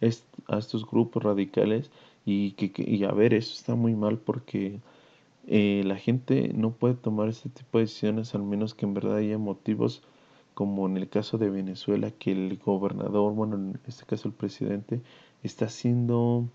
[0.00, 1.92] este, a estos grupos radicales
[2.24, 4.80] y que, y a ver, eso está muy mal porque
[5.50, 9.16] eh, la gente no puede tomar este tipo de decisiones al menos que en verdad
[9.16, 10.02] haya motivos
[10.52, 15.00] como en el caso de Venezuela que el gobernador, bueno en este caso el presidente,
[15.42, 16.48] está haciendo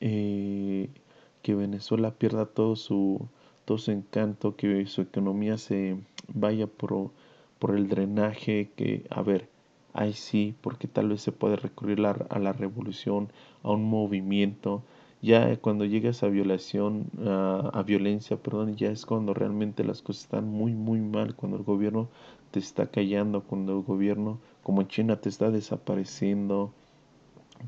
[0.00, 0.90] eh,
[1.40, 3.28] que Venezuela pierda todo su,
[3.64, 5.96] todo su encanto, que su economía se
[6.28, 7.12] vaya por,
[7.58, 9.48] por el drenaje, que a ver,
[9.94, 13.30] ahí sí, porque tal vez se puede recurrir a la revolución,
[13.62, 14.82] a un movimiento,
[15.24, 20.46] ya cuando llegas a violación, a, violencia, perdón, ya es cuando realmente las cosas están
[20.46, 22.08] muy, muy mal, cuando el gobierno
[22.50, 26.72] te está callando, cuando el gobierno, como en China, te está desapareciendo,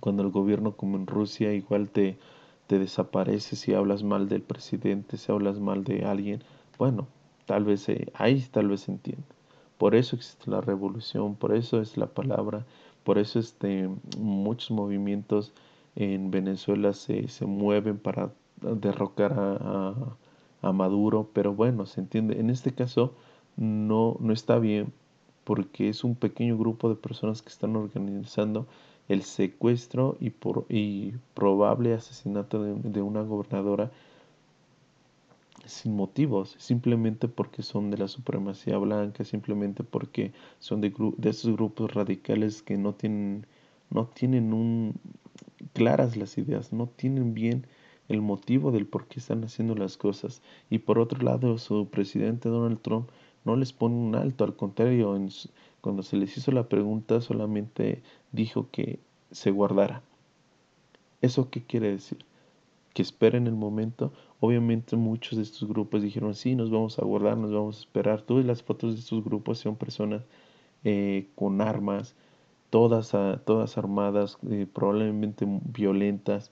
[0.01, 2.19] cuando el gobierno, como en Rusia, igual te,
[2.67, 6.43] te desaparece si hablas mal del presidente, si hablas mal de alguien,
[6.77, 7.07] bueno,
[7.47, 9.25] tal vez eh, ahí tal vez entiendo.
[9.79, 12.67] Por eso existe la revolución, por eso es la palabra,
[13.03, 13.89] por eso este,
[14.19, 15.55] muchos movimientos
[15.97, 20.17] en Venezuela se, se mueven para derrocar a,
[20.63, 22.39] a, Maduro, pero bueno, se entiende.
[22.41, 23.15] En este caso
[23.57, 24.93] no, no está bien
[25.45, 28.67] porque es un pequeño grupo de personas que están organizando
[29.09, 33.91] el secuestro y, por, y probable asesinato de, de una gobernadora
[35.67, 41.53] sin motivos, simplemente porque son de la supremacía blanca, simplemente porque son de, de esos
[41.53, 43.47] grupos radicales que no tienen,
[43.91, 44.95] no tienen un,
[45.73, 47.67] claras las ideas, no tienen bien
[48.09, 50.43] el motivo del por qué están haciendo las cosas.
[50.71, 53.11] Y por otro lado, su presidente Donald Trump
[53.45, 55.17] no les pone un alto, al contrario,
[55.81, 58.99] cuando se les hizo la pregunta solamente dijo que
[59.31, 60.03] se guardara.
[61.23, 62.19] ¿Eso qué quiere decir?
[62.93, 64.13] Que esperen el momento.
[64.41, 68.23] Obviamente muchos de estos grupos dijeron, sí, nos vamos a guardar, nos vamos a esperar.
[68.23, 70.25] Todas las fotos de estos grupos son personas
[70.85, 72.15] eh, con armas,
[72.71, 73.13] todas,
[73.45, 76.51] todas armadas, eh, probablemente violentas.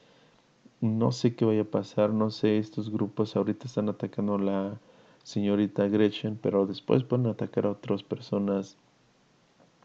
[0.80, 4.80] No sé qué vaya a pasar, no sé, estos grupos ahorita están atacando a la
[5.22, 8.76] señorita Gretchen, pero después pueden atacar a otras personas.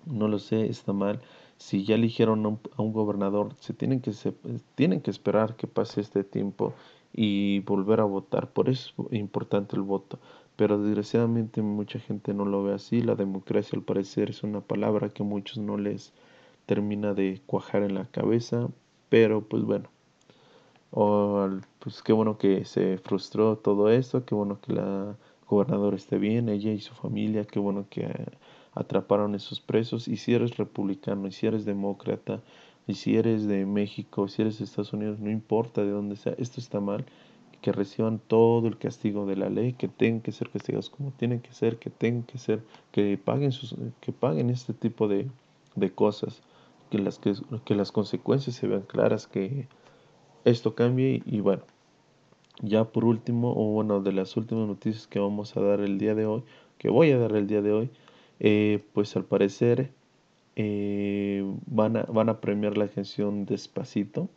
[0.06, 1.22] No lo sé, está mal.
[1.58, 4.34] Si ya eligieron a un, gobernador, se tienen que, se,
[4.76, 6.74] tienen que esperar que pase este tiempo
[7.14, 8.50] y volver a votar.
[8.52, 10.20] Por eso es importante el voto.
[10.60, 13.02] Pero desgraciadamente mucha gente no lo ve así.
[13.02, 16.12] La democracia al parecer es una palabra que a muchos no les
[16.66, 18.68] termina de cuajar en la cabeza.
[19.08, 19.90] Pero pues bueno.
[21.80, 24.26] pues qué bueno que se frustró todo esto.
[24.26, 25.16] Qué bueno que la
[25.48, 27.46] gobernadora esté bien, ella y su familia.
[27.46, 28.14] Qué bueno que
[28.74, 30.10] atraparon esos presos.
[30.10, 32.42] Y si eres republicano, y si eres demócrata,
[32.86, 36.36] y si eres de México, si eres de Estados Unidos, no importa de dónde sea,
[36.38, 37.06] esto está mal
[37.62, 41.42] que reciban todo el castigo de la ley, que tengan que ser castigados como tienen
[41.42, 45.28] que ser, que tengan que ser, que paguen sus, que paguen este tipo de,
[45.76, 46.42] de cosas,
[46.90, 47.34] que las que,
[47.66, 49.68] que, las consecuencias se vean claras, que
[50.46, 51.64] esto cambie y, bueno,
[52.62, 56.16] ya por último, o bueno, de las últimas noticias que vamos a dar el día
[56.16, 56.44] de hoy,
[56.78, 57.90] que voy a dar el día de hoy,
[58.40, 59.92] eh, pues al parecer
[60.56, 64.30] eh, van, a, van a premiar la canción Despacito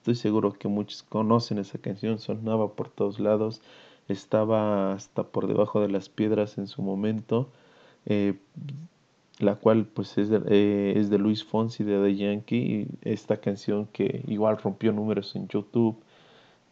[0.00, 3.60] Estoy seguro que muchos conocen esa canción, sonaba por todos lados,
[4.08, 7.50] estaba hasta por debajo de las piedras en su momento,
[8.06, 8.38] eh,
[9.40, 13.88] la cual pues es de, eh, es de Luis Fonsi de The Yankee, esta canción
[13.92, 15.98] que igual rompió números en YouTube,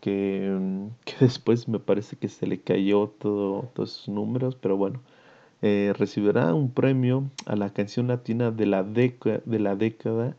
[0.01, 4.79] que, mm, que después me parece que se le cayó todo, todos sus números, pero
[4.79, 5.01] bueno,
[5.61, 10.35] eh, recibirá un premio a la canción latina de la, de la década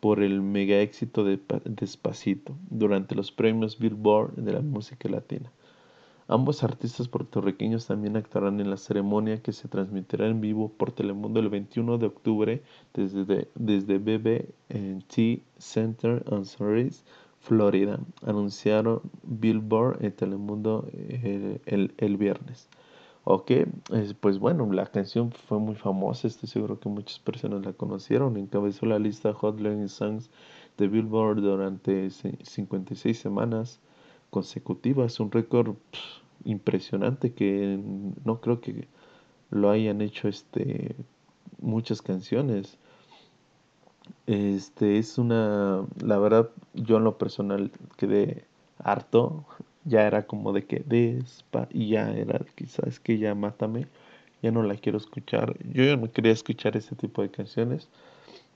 [0.00, 5.50] por el mega éxito de Despacito durante los premios Billboard de la música latina.
[6.30, 11.40] Ambos artistas puertorriqueños también actuarán en la ceremonia que se transmitirá en vivo por Telemundo
[11.40, 17.04] el 21 de octubre desde, desde BB&T Center on Ceres,
[17.40, 22.68] Florida, anunciaron Billboard en Telemundo eh, el, el viernes.
[23.30, 23.52] Ok,
[24.20, 28.86] pues bueno, la canción fue muy famosa, estoy seguro que muchas personas la conocieron, encabezó
[28.86, 30.30] la lista Hot Songs
[30.78, 33.80] de Billboard durante 56 semanas
[34.30, 35.74] consecutivas, un récord
[36.46, 37.78] impresionante que
[38.24, 38.88] no creo que
[39.50, 40.96] lo hayan hecho este
[41.60, 42.78] muchas canciones.
[44.26, 48.46] Este es una, la verdad, yo en lo personal quedé
[48.78, 49.44] harto
[49.88, 53.86] ya era como de que despa y ya era quizás que ya mátame,
[54.42, 55.56] ya no la quiero escuchar.
[55.72, 57.88] Yo ya no quería escuchar ese tipo de canciones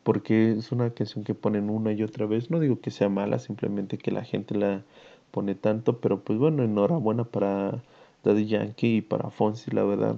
[0.02, 2.50] porque es una canción que ponen una y otra vez.
[2.50, 4.82] No digo que sea mala, simplemente que la gente la
[5.30, 7.82] pone tanto, pero pues bueno, enhorabuena para
[8.24, 10.16] Daddy Yankee y para Fonsi, la verdad.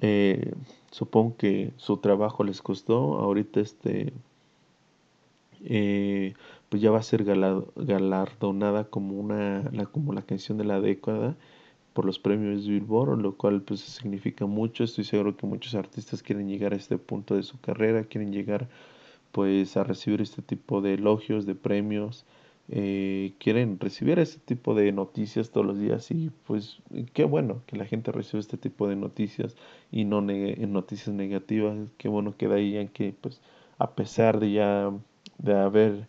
[0.00, 0.52] Eh,
[0.90, 3.18] supongo que su trabajo les costó.
[3.18, 4.12] Ahorita este
[5.64, 6.34] eh,
[6.74, 11.36] pues ya va a ser galardonada como una la, como la canción de la década
[11.92, 14.82] por los premios Billboard, lo cual pues significa mucho.
[14.82, 18.68] Estoy seguro que muchos artistas quieren llegar a este punto de su carrera, quieren llegar
[19.30, 22.26] pues a recibir este tipo de elogios, de premios,
[22.68, 26.82] eh, quieren recibir este tipo de noticias todos los días y pues
[27.12, 29.54] qué bueno que la gente reciba este tipo de noticias
[29.92, 33.40] y no noticias negativas, qué bueno que de ahí en que pues
[33.78, 34.90] a pesar de ya
[35.38, 36.08] de haber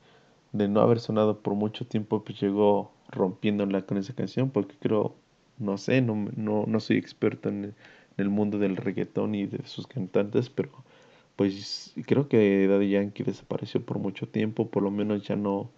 [0.57, 5.15] de no haber sonado por mucho tiempo pues llegó rompiéndola con esa canción porque creo
[5.57, 7.75] no sé no, no, no soy experto en
[8.17, 10.69] el, mundo del reggaetón y de sus cantantes pero
[11.35, 15.69] pues creo que Daddy Yankee desapareció por mucho tiempo por lo menos ya no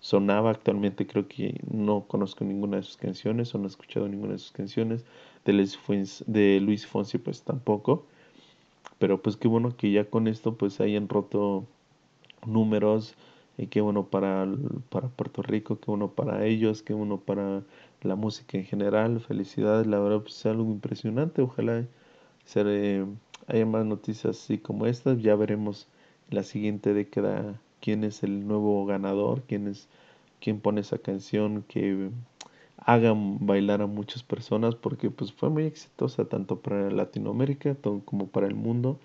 [0.00, 4.32] sonaba actualmente creo que no conozco ninguna de sus canciones o no he escuchado ninguna
[4.32, 5.04] de sus canciones
[5.44, 8.06] de Luis Fonsi, de Luis Fonsi pues tampoco
[8.98, 11.66] pero pues qué bueno que ya con esto pues hayan roto
[12.46, 13.14] números,
[13.56, 14.46] y qué bueno para,
[14.90, 17.62] para Puerto Rico, qué bueno para ellos, qué bueno para
[18.02, 19.20] la música en general.
[19.20, 21.42] Felicidades, la verdad pues, es algo impresionante.
[21.42, 21.84] Ojalá
[22.44, 23.04] se,
[23.46, 25.22] haya más noticias así como estas.
[25.22, 25.88] Ya veremos
[26.30, 29.88] la siguiente década quién es el nuevo ganador, quién es
[30.40, 32.10] quién pone esa canción que
[32.78, 38.46] hagan bailar a muchas personas porque pues fue muy exitosa tanto para Latinoamérica como para
[38.46, 38.98] el mundo.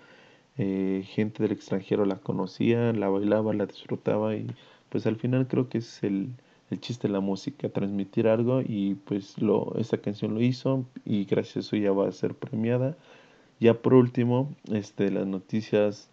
[0.58, 4.46] Eh, gente del extranjero la conocía, la bailaba, la disfrutaba y
[4.90, 6.30] pues al final creo que es el,
[6.70, 11.24] el chiste de la música, transmitir algo y pues lo, esta canción lo hizo y
[11.24, 12.96] gracias a eso ya va a ser premiada.
[13.60, 16.10] Ya por último, este, las noticias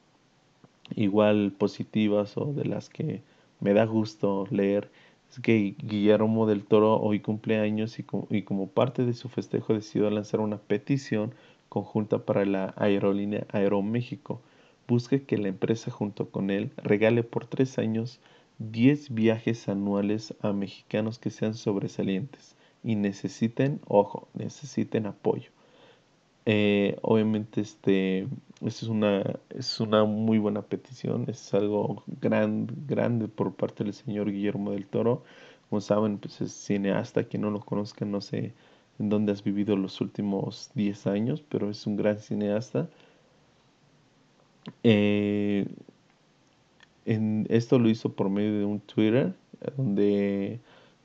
[0.95, 3.21] igual positivas o de las que
[3.59, 4.89] me da gusto leer
[5.29, 9.73] es que Guillermo del Toro hoy cumple años y, y como parte de su festejo
[9.73, 11.33] decidió lanzar una petición
[11.69, 14.41] conjunta para la aerolínea Aeroméxico.
[14.87, 18.19] Busca que la empresa junto con él regale por tres años
[18.59, 25.51] 10 viajes anuales a mexicanos que sean sobresalientes y necesiten, ojo, necesiten apoyo.
[26.45, 28.27] Eh, obviamente este,
[28.61, 34.31] es una, es una muy buena petición, es algo gran, grande por parte del señor
[34.31, 35.23] Guillermo del Toro.
[35.69, 38.53] Como saben, pues es cineasta, quien no lo conozca no sé
[38.99, 42.89] en dónde has vivido los últimos 10 años, pero es un gran cineasta.
[44.83, 45.67] Eh,
[47.05, 49.33] en, esto lo hizo por medio de un Twitter
[49.77, 50.59] donde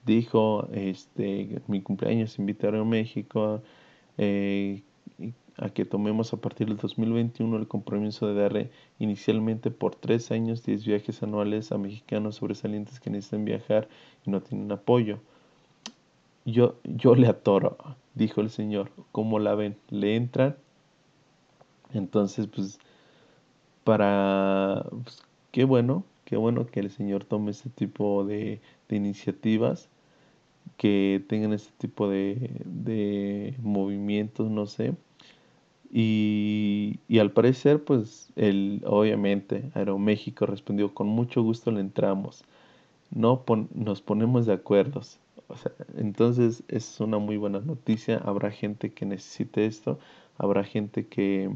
[0.04, 3.62] dijo, este, mi cumpleaños invitaron a México
[4.18, 4.82] eh,
[5.56, 10.64] a que tomemos a partir del 2021 el compromiso de darle inicialmente por tres años
[10.64, 13.88] 10 viajes anuales a mexicanos sobresalientes que necesitan viajar
[14.26, 15.20] y no tienen apoyo.
[16.44, 17.76] Yo, yo le atoro,
[18.14, 18.90] dijo el Señor.
[19.12, 19.76] ¿Cómo la ven?
[19.90, 20.56] ¿Le entran?
[21.94, 22.78] Entonces, pues,
[23.84, 25.22] para pues,
[25.52, 29.88] qué bueno, qué bueno que el Señor tome este tipo de, iniciativas,
[30.76, 34.94] que tengan este tipo de, movimientos, no sé.
[35.92, 42.44] Y, al parecer, pues, el, obviamente, Aeroméxico respondió, con mucho gusto le entramos.
[43.10, 45.02] No nos ponemos de acuerdo.
[45.96, 48.18] Entonces es una muy buena noticia.
[48.18, 49.98] Habrá gente que necesite esto.
[50.38, 51.50] Habrá gente que,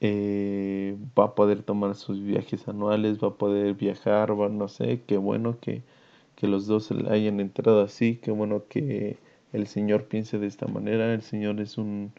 [0.00, 5.02] eh, va a poder tomar sus viajes anuales, va a poder viajar, va, no sé,
[5.06, 5.82] qué bueno que,
[6.36, 9.18] que los dos hayan entrado así, qué bueno que
[9.52, 12.12] el Señor piense de esta manera, el Señor es un,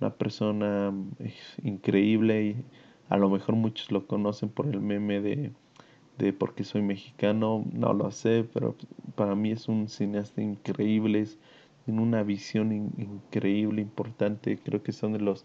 [0.00, 0.94] una persona
[1.62, 2.56] increíble y
[3.10, 5.52] a lo mejor muchos lo conocen por el meme de,
[6.18, 8.74] de porque soy mexicano, no lo sé, pero
[9.14, 11.26] para mí es un cineasta increíble,
[11.84, 15.44] tiene una visión increíble, importante, creo que son de los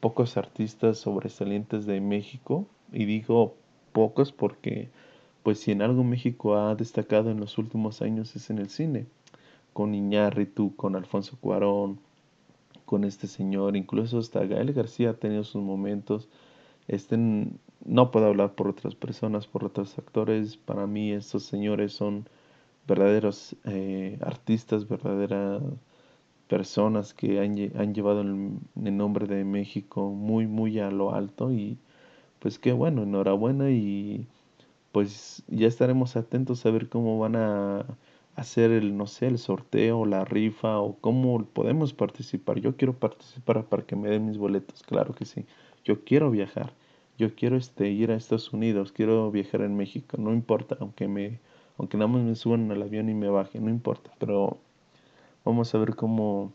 [0.00, 2.66] pocos artistas sobresalientes de México.
[2.92, 3.54] Y digo
[3.92, 4.88] pocos porque
[5.42, 9.06] pues si en algo México ha destacado en los últimos años es en el cine.
[9.72, 12.00] Con Iñárritu, con Alfonso Cuarón,
[12.84, 16.28] con este señor, incluso hasta Gael García ha tenido sus momentos.
[16.88, 17.16] Este,
[17.84, 20.56] no puedo hablar por otras personas, por otros actores.
[20.56, 22.28] Para mí estos señores son
[22.86, 25.62] verdaderos eh, artistas, verdaderas
[26.48, 31.78] personas que han, llevado el, nombre de México muy, muy a lo alto y
[32.40, 34.26] pues qué bueno, enhorabuena y
[34.92, 37.86] pues ya estaremos atentos a ver cómo van a
[38.36, 42.60] hacer el, no sé, el sorteo, la rifa o cómo podemos participar.
[42.60, 45.44] Yo quiero participar para que me den mis boletos, claro que sí.
[45.88, 46.72] Yo quiero viajar,
[47.18, 51.40] yo quiero este, ir a Estados Unidos, quiero viajar en México, no importa, aunque me,
[51.78, 54.58] aunque nada más me suban al avión y me baje, no importa, pero
[55.44, 56.52] Vamos a ver cómo,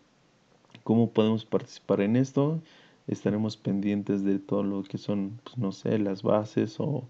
[0.84, 2.62] cómo podemos participar en esto.
[3.08, 7.04] Estaremos pendientes de todo lo que son, pues, no sé, las bases o,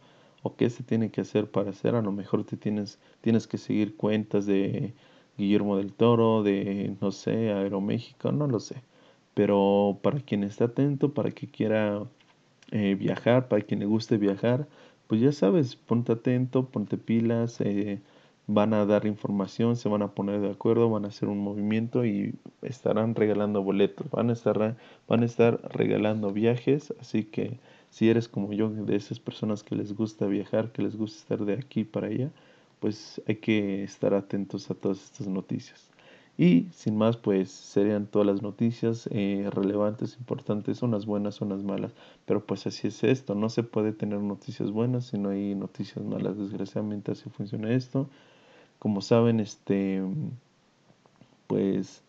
[0.44, 1.96] o qué se tiene que hacer para hacer.
[1.96, 4.94] A lo mejor te tienes, tienes que seguir cuentas de
[5.38, 8.84] Guillermo del Toro, de, no sé, Aeroméxico, no lo sé.
[9.34, 12.04] Pero para quien esté atento, para quien quiera
[12.72, 14.68] eh, viajar, para quien le guste viajar,
[15.08, 18.02] pues ya sabes, ponte atento, ponte pilas, eh,
[18.48, 22.06] van a dar información, se van a poner de acuerdo, van a hacer un movimiento
[22.06, 24.78] y estarán regalando boletos, van a estar,
[25.08, 27.60] van a estar regalando viajes, así que
[27.90, 31.46] si eres como yo, de esas personas que les gusta viajar, que les gusta estar
[31.46, 32.32] de aquí para allá,
[32.80, 35.93] pues hay que estar atentos a todas estas noticias.
[36.38, 41.94] Y sin más, pues serían todas las noticias eh, relevantes, importantes, unas buenas, unas malas.
[42.26, 46.04] Pero pues así es esto, no se puede tener noticias buenas si no hay noticias
[46.04, 46.38] malas.
[46.38, 48.10] Desgraciadamente así funciona esto.
[48.80, 50.02] Como saben, este,
[51.48, 52.02] pues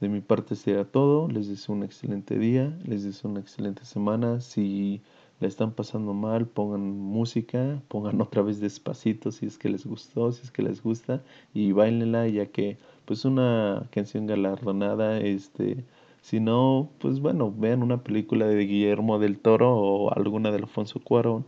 [0.00, 1.28] de mi parte sería todo.
[1.28, 4.40] Les deseo un excelente día, les deseo una excelente semana.
[4.40, 5.00] Si
[5.40, 10.32] la están pasando mal, pongan música, pongan otra vez despacito si es que les gustó,
[10.32, 11.22] si es que les gusta
[11.54, 12.78] y bailenla ya que
[13.10, 15.84] pues una canción galardonada, este,
[16.20, 21.00] si no, pues bueno, vean una película de Guillermo del Toro o alguna de Alfonso
[21.00, 21.44] Cuarón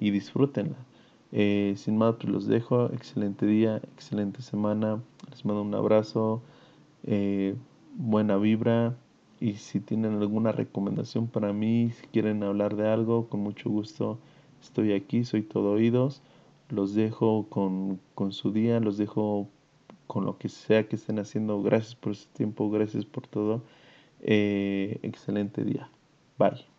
[0.00, 0.78] y disfrútenla.
[1.30, 2.86] Eh, sin más, pues los dejo.
[2.94, 5.02] Excelente día, excelente semana.
[5.28, 6.40] Les mando un abrazo
[7.04, 7.56] eh,
[7.94, 8.96] buena vibra
[9.38, 14.18] y si tienen alguna recomendación para mí, si quieren hablar de algo, con mucho gusto
[14.62, 16.22] estoy aquí, soy todo oídos.
[16.70, 19.50] Los dejo con, con su día, los dejo
[20.12, 21.62] con lo que sea que estén haciendo.
[21.62, 23.62] Gracias por su tiempo, gracias por todo.
[24.20, 25.88] Eh, excelente día.
[26.38, 26.71] Bye.